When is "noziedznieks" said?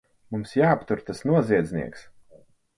1.33-2.05